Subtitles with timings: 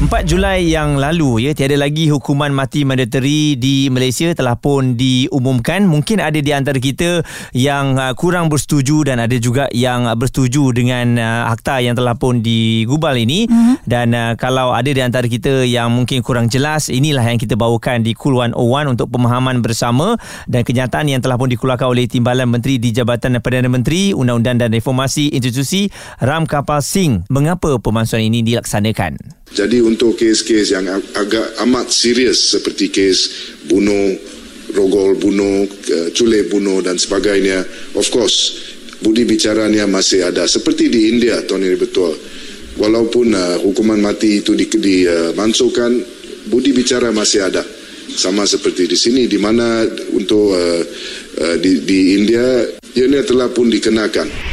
[0.00, 5.84] 4 Julai yang lalu ya tiada lagi hukuman mati mandatory di Malaysia telah pun diumumkan.
[5.84, 7.20] Mungkin ada di antara kita
[7.52, 12.40] yang uh, kurang bersetuju dan ada juga yang bersetuju dengan uh, akta yang telah pun
[12.40, 13.44] digubal ini.
[13.44, 13.76] Mm-hmm.
[13.84, 18.00] dan uh, kalau ada di antara kita yang mungkin kurang jelas inilah yang kita bawakan
[18.00, 20.16] di Cool 101 untuk pemahaman bersama
[20.48, 24.72] dan kenyataan yang telah pun dikeluarkan oleh Timbalan Menteri di Jabatan Perdana Menteri Undang-Undang dan
[24.72, 25.92] Reformasi Institusi
[26.24, 29.40] Ram Kapal Sing mengapa pemansuhan ini dilaksanakan?
[29.50, 30.86] Jadi untuk kes-kes yang
[31.18, 33.18] agak amat serius seperti kes
[33.66, 34.14] bunuh,
[34.70, 35.66] rogol bunuh,
[36.14, 37.66] culik bunuh dan sebagainya,
[37.98, 38.70] of course,
[39.02, 40.46] budi bicaranya masih ada.
[40.46, 42.14] Seperti di India, Ini betul.
[42.78, 46.06] Walaupun uh, hukuman mati itu dimansuhkan, uh,
[46.48, 47.66] budi bicara masih ada.
[48.10, 50.82] Sama seperti di sini, di mana untuk uh,
[51.42, 54.49] uh, di, di India, ia telah pun dikenakan.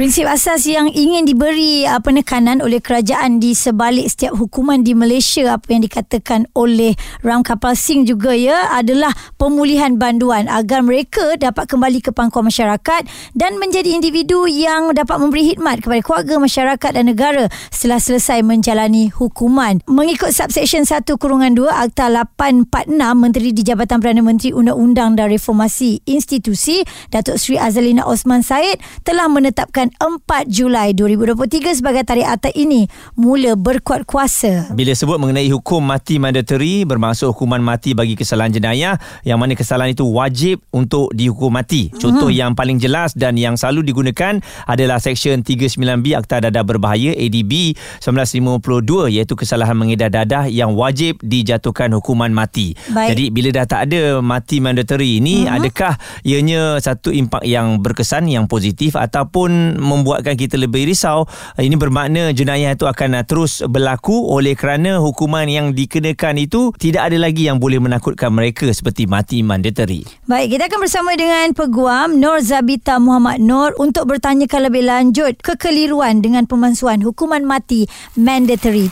[0.00, 5.52] Prinsip asas yang ingin diberi uh, penekanan oleh kerajaan di sebalik setiap hukuman di Malaysia
[5.52, 11.68] apa yang dikatakan oleh Ram Kapal Singh juga ya adalah pemulihan banduan agar mereka dapat
[11.68, 13.04] kembali ke pangkuan masyarakat
[13.36, 19.12] dan menjadi individu yang dapat memberi khidmat kepada keluarga masyarakat dan negara setelah selesai menjalani
[19.12, 19.84] hukuman.
[19.84, 22.88] Mengikut subsection 1 kurungan 2 Akta 846
[23.20, 26.80] Menteri di Jabatan Perdana Menteri Undang-Undang dan Reformasi Institusi
[27.12, 33.56] Datuk Seri Azalina Osman Said telah menetapkan 4 Julai 2023 sebagai tarikh atas ini mula
[33.58, 34.70] berkuat kuasa.
[34.70, 39.94] Bila sebut mengenai hukum mati mandatory bermaksud hukuman mati bagi kesalahan jenayah yang mana kesalahan
[39.94, 41.90] itu wajib untuk dihukum mati.
[41.94, 42.38] Contoh hmm.
[42.38, 49.14] yang paling jelas dan yang selalu digunakan adalah Seksyen 39B Akta Dadah Berbahaya ADB 1952
[49.14, 52.74] iaitu kesalahan mengedar dadah yang wajib dijatuhkan hukuman mati.
[52.90, 53.14] Baik.
[53.14, 55.54] Jadi bila dah tak ada mati mandatory ini hmm.
[55.54, 55.94] adakah
[56.26, 61.28] ianya satu impak yang berkesan yang positif ataupun membuatkan kita lebih risau
[61.60, 67.18] ini bermakna jenayah itu akan terus berlaku oleh kerana hukuman yang dikenakan itu tidak ada
[67.20, 70.06] lagi yang boleh menakutkan mereka seperti mati mandatory.
[70.26, 76.24] Baik, kita akan bersama dengan Peguam Nur Zabita Muhammad Nur untuk bertanyakan lebih lanjut kekeliruan
[76.24, 77.86] dengan pemansuhan hukuman mati
[78.18, 78.88] mandatory.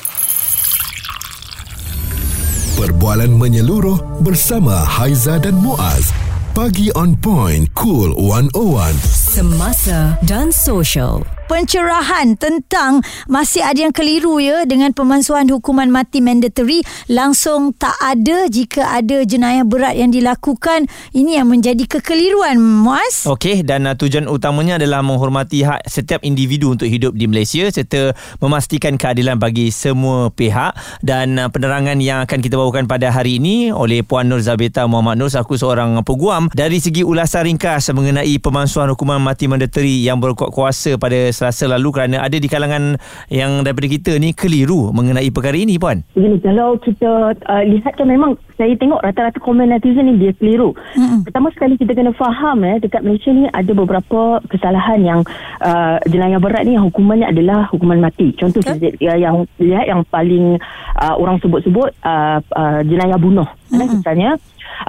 [2.78, 6.14] Perbualan menyeluruh bersama Haiza dan Muaz.
[6.54, 9.17] Pagi on point, cool 101.
[9.28, 16.84] Semasa dan social pencerahan tentang masih ada yang keliru ya dengan pemansuhan hukuman mati mandatory
[17.08, 20.84] langsung tak ada jika ada jenayah berat yang dilakukan.
[21.16, 23.24] Ini yang menjadi kekeliruan Muaz.
[23.24, 28.12] Okey dan uh, tujuan utamanya adalah menghormati hak setiap individu untuk hidup di Malaysia serta
[28.44, 30.76] memastikan keadilan bagi semua pihak.
[31.00, 35.16] Dan uh, penerangan yang akan kita bawakan pada hari ini oleh Puan Nur Zabita Muhammad
[35.16, 40.52] Nur aku seorang peguam dari segi ulasan ringkas mengenai pemansuhan hukuman mati mandatory yang berkuat
[40.52, 42.98] kuasa pada selasa lalu kerana ada di kalangan
[43.30, 46.02] yang daripada kita ni keliru mengenai perkara ini puan.
[46.18, 50.74] Begini kalau kita uh, lihat kan memang saya tengok rata-rata komen netizen ni dia keliru.
[50.98, 51.22] Hmm.
[51.22, 55.20] Pertama sekali kita kena faham eh dekat Malaysia ni ada beberapa kesalahan yang
[55.62, 58.34] uh, jenayah berat ni yang hukumannya adalah hukuman mati.
[58.34, 58.90] Contoh okay.
[58.98, 60.58] Ya, yang lihat yang paling
[60.98, 63.46] uh, orang sebut-sebut uh, uh, jenayah bunuh.
[63.68, 63.84] Hmm.
[63.84, 64.40] misalnya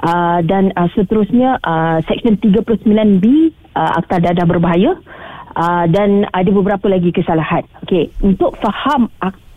[0.02, 4.96] uh, dan uh, seterusnya uh, seksyen 39B uh, akta dadah berbahaya
[5.56, 7.66] uh, dan ada beberapa lagi kesalahan.
[7.86, 9.10] Okey, untuk faham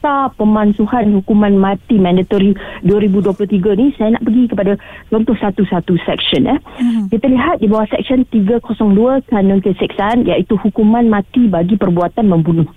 [0.03, 2.51] akta pemansuhan hukuman mati mandatory
[2.83, 4.75] 2023 ni saya nak pergi kepada
[5.07, 6.59] contoh satu-satu section eh.
[6.59, 7.05] Mm-hmm.
[7.07, 12.67] Kita lihat di bawah section 302 kanun keseksaan iaitu hukuman mati bagi perbuatan membunuh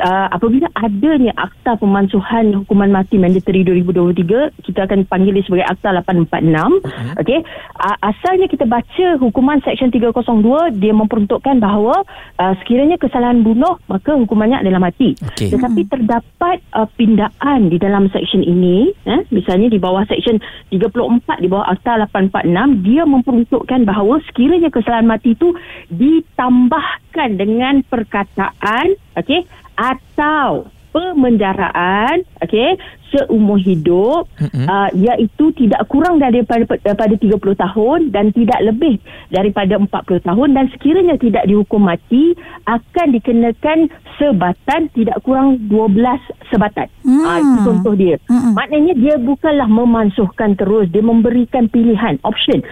[0.00, 5.88] uh, apabila adanya akta pemansuhan hukuman mati mandatory 2023 kita akan panggil dia sebagai akta
[6.04, 7.20] 846 uh-huh.
[7.22, 7.40] okey
[7.80, 12.04] uh, asalnya kita baca hukuman section 302 dia memperuntukkan bahawa
[12.40, 15.52] uh, sekiranya kesalahan bunuh maka hukumannya adalah mati okay.
[15.52, 20.38] tetapi terdapat uh, pindaan di dalam section ini eh, misalnya di bawah section
[20.72, 25.54] 34 di bawah akta 846 dia memperuntukkan bahawa sekiranya kesalahan mati itu
[25.90, 29.44] ditambahkan dengan perkataan okey
[29.76, 32.80] atau pemenjaraan okey
[33.12, 34.64] seumur hidup mm-hmm.
[34.64, 38.96] uh, iaitu tidak kurang daripada daripada 30 tahun dan tidak lebih
[39.28, 42.32] daripada 40 tahun dan sekiranya tidak dihukum mati
[42.64, 47.24] akan dikenakan sebatan tidak kurang 12 sebatan mm.
[47.28, 48.52] uh, itu contoh dia mm-hmm.
[48.56, 52.64] maknanya dia bukanlah memansuhkan terus dia memberikan pilihan option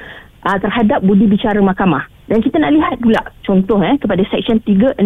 [0.48, 5.00] uh, terhadap budi bicara mahkamah dan kita nak lihat pula contoh eh kepada seksyen 364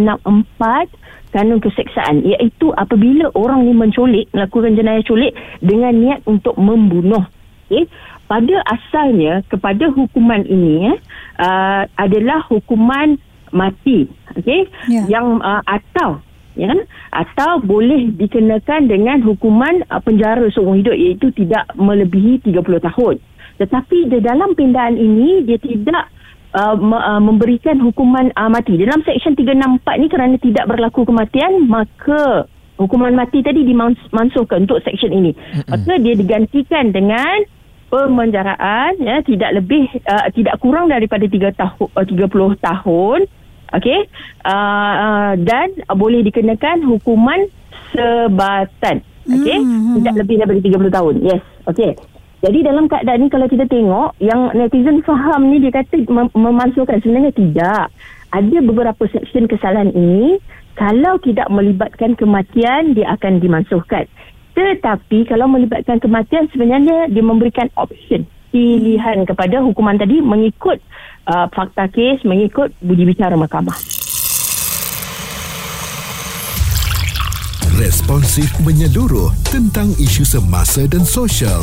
[1.34, 7.26] kanun keseksaan iaitu apabila orang ni menculik melakukan jenayah culik dengan niat untuk membunuh.
[7.68, 7.84] Okay?
[8.28, 10.96] pada asalnya kepada hukuman ini eh,
[11.40, 13.16] uh, adalah hukuman
[13.50, 14.06] mati.
[14.36, 14.68] Okey?
[14.92, 15.08] Ya.
[15.08, 16.20] yang uh, atau
[16.52, 16.76] ya
[17.08, 22.60] atau boleh dikenakan dengan hukuman uh, penjara seumur hidup iaitu tidak melebihi 30
[22.92, 23.16] tahun.
[23.58, 26.12] Tetapi di dalam pindaan ini dia tidak
[26.54, 28.78] uh, uh, memberikan hukuman uh, mati.
[28.80, 32.48] Dalam seksyen 364 ni kerana tidak berlaku kematian maka
[32.78, 35.32] hukuman mati tadi dimansuhkan untuk seksyen ini.
[35.66, 37.44] Maka dia digantikan dengan
[37.88, 43.20] pemenjaraan ya tidak lebih uh, tidak kurang daripada 3 tahun uh, 30 tahun.
[43.68, 44.00] Okey?
[44.48, 47.52] Uh, uh, dan boleh dikenakan hukuman
[47.92, 49.04] sebatan.
[49.28, 49.58] Okey?
[49.60, 51.14] Hmm, tidak lebih daripada 30 tahun.
[51.20, 51.42] Yes.
[51.68, 56.34] Okey jadi dalam keadaan ni kalau kita tengok yang netizen faham ni dia kata mem-
[56.34, 57.90] memansuhkan sebenarnya tidak
[58.30, 60.38] ada beberapa seksyen kesalahan ini
[60.78, 64.06] kalau tidak melibatkan kematian dia akan dimansuhkan
[64.54, 70.80] tetapi kalau melibatkan kematian sebenarnya dia memberikan option pilihan kepada hukuman tadi mengikut
[71.28, 73.76] uh, fakta kes, mengikut budi bicara mahkamah.
[77.78, 81.62] Responsif menyeluruh tentang isu semasa dan sosial.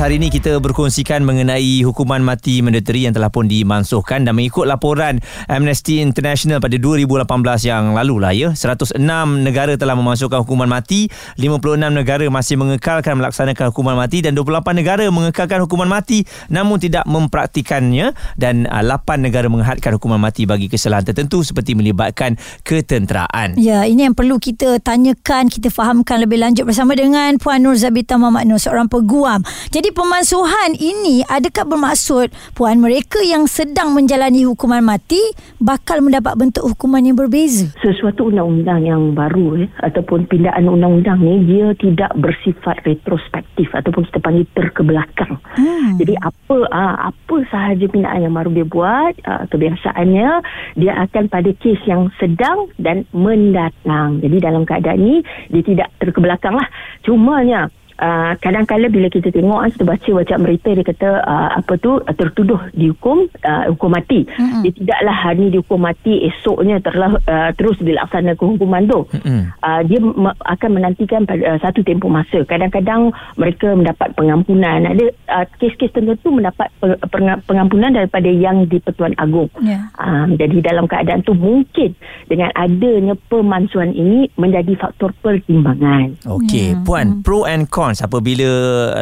[0.00, 5.20] Hari ini kita berkongsikan mengenai hukuman mati mandatory yang telah pun dimansuhkan dan mengikut laporan
[5.44, 7.28] Amnesty International pada 2018
[7.68, 8.96] yang lalu lah ya 106
[9.44, 15.04] negara telah memasukkan hukuman mati 56 negara masih mengekalkan melaksanakan hukuman mati dan 28 negara
[15.12, 21.12] mengekalkan hukuman mati namun tidak mempraktikannya dan uh, 8 negara menghadkan hukuman mati bagi kesalahan
[21.12, 26.96] tertentu seperti melibatkan ketenteraan Ya, ini yang perlu kita tanyakan, kita fahamkan lebih lanjut bersama
[26.96, 29.44] dengan Puan Nur Zabita Muhammad Nur, seorang peguam.
[29.68, 35.20] Jadi pemansuhan ini adakah bermaksud Puan mereka yang sedang menjalani hukuman mati
[35.58, 37.70] bakal mendapat bentuk hukuman yang berbeza?
[37.82, 44.18] Sesuatu undang-undang yang baru eh, ataupun pindaan undang-undang ni dia tidak bersifat retrospektif ataupun kita
[44.22, 45.38] panggil terkebelakang.
[45.58, 45.98] Hmm.
[45.98, 50.30] Jadi apa uh, apa sahaja pindaan yang baru dia buat uh, kebiasaannya
[50.78, 54.22] dia akan pada kes yang sedang dan mendatang.
[54.22, 55.14] Jadi dalam keadaan ni
[55.50, 56.68] dia tidak terkebelakang lah.
[57.02, 57.66] Cumanya
[58.00, 62.00] Uh, kadang-kadang bila kita tengok ah, kita baca baca berita dia kata uh, apa tu
[62.00, 64.64] uh, tertuduh dihukum uh, hukum mati mm-hmm.
[64.64, 69.52] dia tidaklah hari ni dihukum mati esoknya terlah, uh, terus dilaksanakan hukuman tu Mm-mm.
[69.52, 75.04] uh, dia me- akan menantikan pada uh, satu tempoh masa kadang-kadang mereka mendapat pengampunan ada
[75.28, 79.92] uh, kes-kes tertentu mendapat pe- penga- pengampunan daripada yang di Pertuan Agong Ya.
[80.00, 81.92] Um, jadi dalam keadaan tu mungkin
[82.32, 86.16] dengan adanya pemansuhan ini menjadi faktor pertimbangan.
[86.24, 88.50] Okey, puan, pro and cons apabila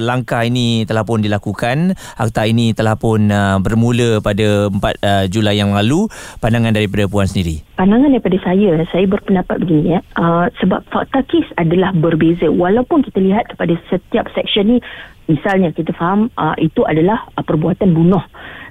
[0.01, 5.61] langkah ini telah pun dilakukan, akta ini telah pun uh, bermula pada 4 uh, Julai
[5.61, 6.09] yang lalu,
[6.41, 7.61] pandangan daripada puan sendiri.
[7.77, 10.01] Pandangan daripada saya, saya berpendapat begini ya.
[10.17, 12.49] Uh, sebab fakta kes adalah berbeza.
[12.49, 14.77] Walaupun kita lihat kepada setiap seksyen ni,
[15.29, 18.25] misalnya kita faham uh, itu adalah uh, perbuatan bunuh.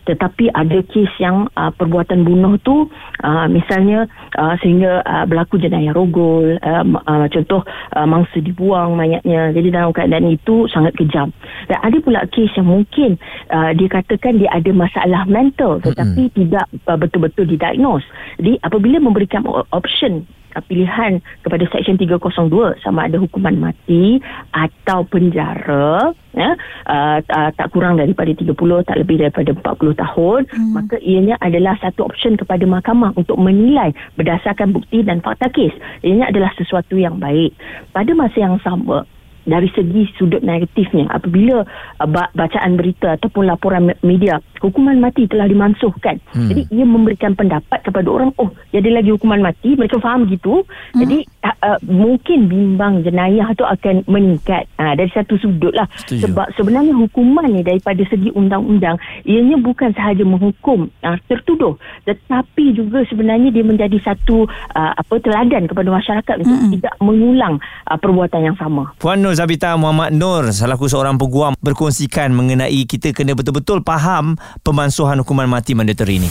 [0.07, 2.87] Tetapi ada kes yang uh, perbuatan bunuh tu
[3.27, 4.07] uh, misalnya
[4.39, 9.51] uh, sehingga uh, berlaku jenayah rogol, uh, uh, contoh uh, mangsa dibuang mayatnya.
[9.51, 11.35] Jadi dalam keadaan itu sangat kejam.
[11.67, 13.19] Dan ada pula kes yang mungkin
[13.51, 16.37] uh, dia katakan dia ada masalah mental tetapi mm-hmm.
[16.39, 18.07] tidak uh, betul-betul didiagnose.
[18.39, 19.43] Jadi apabila memberikan
[19.75, 20.23] option
[20.57, 24.17] uh, pilihan kepada Seksyen 302 sama ada hukuman mati
[24.49, 26.57] atau penjara ya
[26.89, 28.57] uh, uh, tak kurang daripada 30
[28.89, 30.73] tak lebih daripada 40 tahun hmm.
[30.73, 36.33] maka ianya adalah satu option kepada mahkamah untuk menilai berdasarkan bukti dan fakta kes ianya
[36.33, 37.53] adalah sesuatu yang baik
[37.93, 39.05] pada masa yang sama
[39.47, 41.63] dari segi sudut negatifnya apabila
[42.03, 46.49] uh, ba- bacaan berita ataupun laporan me- media hukuman mati telah dimansuhkan hmm.
[46.49, 50.99] jadi ia memberikan pendapat kepada orang oh jadi lagi hukuman mati mereka faham gitu hmm.
[51.01, 51.17] jadi
[51.63, 56.27] uh, mungkin bimbang jenayah tu akan meningkat uh, dari satu sudut lah Setuju.
[56.27, 63.03] sebab sebenarnya hukuman ni daripada segi undang-undang ianya bukan sahaja menghukum uh, tertuduh tetapi juga
[63.07, 66.73] sebenarnya dia menjadi satu uh, apa teladan kepada masyarakat untuk Mm-mm.
[66.79, 72.31] tidak mengulang uh, perbuatan yang sama Puan Nur Zabita Muhammad Nur selaku seorang peguam berkongsikan
[72.33, 76.29] mengenai kita kena betul-betul faham pemansuhan hukuman mati mandatory ini.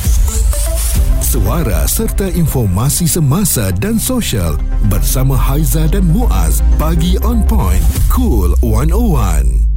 [1.21, 4.57] Suara serta informasi semasa dan sosial
[4.89, 6.65] bersama Haiza dan Muaz.
[6.81, 7.83] Pagi on point.
[8.09, 9.76] Cool 101.